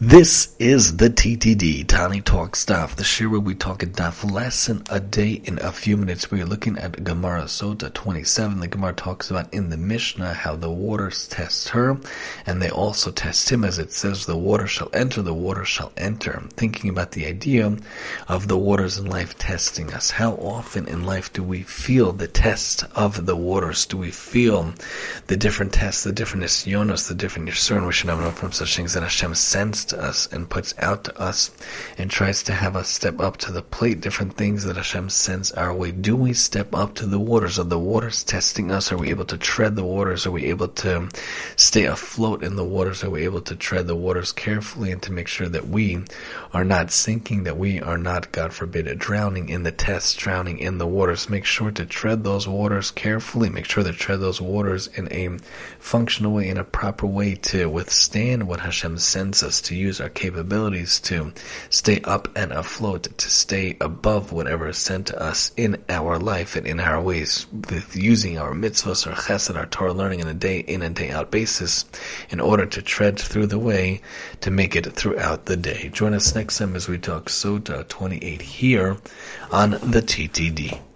This 0.00 0.54
is 0.60 0.98
the 0.98 1.10
TTD, 1.10 1.84
Tani 1.88 2.20
Talk 2.20 2.52
Daf, 2.52 2.94
the 2.94 3.02
shiur 3.02 3.32
where 3.32 3.40
we 3.40 3.56
talk 3.56 3.82
a 3.82 3.86
daf 3.86 4.30
lesson 4.30 4.84
a 4.88 5.00
day 5.00 5.42
in 5.42 5.58
a 5.58 5.72
few 5.72 5.96
minutes. 5.96 6.30
We 6.30 6.40
are 6.40 6.46
looking 6.46 6.78
at 6.78 7.02
Gemara 7.02 7.46
Sotah 7.46 7.92
27. 7.92 8.60
The 8.60 8.68
Gemara 8.68 8.92
talks 8.92 9.28
about 9.28 9.52
in 9.52 9.70
the 9.70 9.76
Mishnah 9.76 10.34
how 10.34 10.54
the 10.54 10.70
waters 10.70 11.26
test 11.26 11.70
her, 11.70 11.98
and 12.46 12.62
they 12.62 12.70
also 12.70 13.10
test 13.10 13.50
him 13.50 13.64
as 13.64 13.80
it 13.80 13.90
says, 13.90 14.24
the 14.24 14.36
water 14.36 14.68
shall 14.68 14.88
enter, 14.92 15.20
the 15.20 15.34
water 15.34 15.64
shall 15.64 15.90
enter. 15.96 16.44
Thinking 16.50 16.90
about 16.90 17.10
the 17.10 17.26
idea 17.26 17.76
of 18.28 18.46
the 18.46 18.56
waters 18.56 18.98
in 18.98 19.06
life 19.06 19.36
testing 19.36 19.92
us. 19.92 20.12
How 20.12 20.34
often 20.34 20.86
in 20.86 21.06
life 21.06 21.32
do 21.32 21.42
we 21.42 21.64
feel 21.64 22.12
the 22.12 22.28
test 22.28 22.84
of 22.94 23.26
the 23.26 23.34
waters? 23.34 23.84
Do 23.84 23.96
we 23.96 24.12
feel 24.12 24.74
the 25.26 25.36
different 25.36 25.72
tests, 25.72 26.04
the 26.04 26.12
different 26.12 26.44
isyonos, 26.44 27.08
the 27.08 27.16
different 27.16 27.48
yisur, 27.48 27.84
we 27.84 27.92
should 27.92 28.10
have 28.10 28.20
no 28.20 28.30
from 28.30 28.52
such 28.52 28.76
things 28.76 28.94
that 28.94 29.02
Hashem 29.02 29.34
sends 29.34 29.87
to 29.88 30.00
us 30.00 30.26
and 30.32 30.48
puts 30.48 30.74
out 30.78 31.04
to 31.04 31.20
us 31.20 31.50
and 31.96 32.10
tries 32.10 32.42
to 32.44 32.52
have 32.52 32.76
us 32.76 32.88
step 32.88 33.20
up 33.20 33.36
to 33.38 33.52
the 33.52 33.62
plate, 33.62 34.00
different 34.00 34.34
things 34.34 34.64
that 34.64 34.76
Hashem 34.76 35.10
sends 35.10 35.52
our 35.52 35.74
way. 35.74 35.92
Do 35.92 36.16
we 36.16 36.32
step 36.32 36.74
up 36.74 36.94
to 36.96 37.06
the 37.06 37.18
waters? 37.18 37.58
Are 37.58 37.64
the 37.64 37.78
waters 37.78 38.24
testing 38.24 38.70
us? 38.70 38.92
Are 38.92 38.98
we 38.98 39.10
able 39.10 39.24
to 39.26 39.38
tread 39.38 39.76
the 39.76 39.84
waters? 39.84 40.26
Are 40.26 40.30
we 40.30 40.46
able 40.46 40.68
to 40.68 41.08
stay 41.56 41.84
afloat 41.84 42.42
in 42.42 42.56
the 42.56 42.64
waters? 42.64 43.02
Are 43.04 43.10
we 43.10 43.24
able 43.24 43.40
to 43.42 43.56
tread 43.56 43.86
the 43.86 43.96
waters 43.96 44.32
carefully 44.32 44.92
and 44.92 45.02
to 45.02 45.12
make 45.12 45.28
sure 45.28 45.48
that 45.48 45.68
we 45.68 46.04
are 46.52 46.64
not 46.64 46.90
sinking, 46.90 47.44
that 47.44 47.56
we 47.56 47.80
are 47.80 47.98
not, 47.98 48.32
God 48.32 48.52
forbid, 48.52 48.98
drowning 48.98 49.48
in 49.48 49.62
the 49.62 49.72
tests, 49.72 50.14
drowning 50.14 50.58
in 50.58 50.78
the 50.78 50.86
waters? 50.86 51.28
Make 51.28 51.44
sure 51.44 51.70
to 51.70 51.86
tread 51.86 52.24
those 52.24 52.46
waters 52.48 52.90
carefully. 52.90 53.50
Make 53.50 53.66
sure 53.66 53.84
to 53.84 53.92
tread 53.92 54.20
those 54.20 54.40
waters 54.40 54.86
in 54.88 55.12
a 55.12 55.38
functional 55.78 56.32
way, 56.32 56.48
in 56.48 56.58
a 56.58 56.64
proper 56.64 57.06
way 57.06 57.34
to 57.34 57.68
withstand 57.68 58.46
what 58.46 58.60
Hashem 58.60 58.98
sends 58.98 59.42
us 59.42 59.60
to 59.62 59.74
use 59.78 60.00
our 60.00 60.08
capabilities 60.08 61.00
to 61.00 61.32
stay 61.70 62.00
up 62.04 62.28
and 62.36 62.52
afloat, 62.52 63.04
to 63.16 63.30
stay 63.30 63.76
above 63.80 64.32
whatever 64.32 64.68
is 64.68 64.78
sent 64.78 65.06
to 65.06 65.22
us 65.22 65.52
in 65.56 65.82
our 65.88 66.18
life 66.18 66.56
and 66.56 66.66
in 66.66 66.80
our 66.80 67.00
ways, 67.00 67.46
with 67.70 67.96
using 67.96 68.38
our 68.38 68.52
mitzvahs, 68.52 69.06
our 69.06 69.14
chesed, 69.14 69.56
our 69.56 69.66
Torah 69.66 69.92
learning 69.92 70.22
on 70.22 70.28
a 70.28 70.34
day 70.34 70.60
in 70.60 70.82
and 70.82 70.94
day 70.94 71.10
out 71.10 71.30
basis 71.30 71.84
in 72.30 72.40
order 72.40 72.66
to 72.66 72.82
tread 72.82 73.18
through 73.18 73.46
the 73.46 73.58
way 73.58 74.00
to 74.40 74.50
make 74.50 74.76
it 74.76 74.92
throughout 74.92 75.46
the 75.46 75.56
day. 75.56 75.88
Join 75.92 76.14
us 76.14 76.34
next 76.34 76.58
time 76.58 76.76
as 76.76 76.88
we 76.88 76.98
talk 76.98 77.26
Sotah 77.26 77.86
28 77.88 78.42
here 78.42 78.96
on 79.50 79.70
the 79.70 80.02
TTD. 80.02 80.87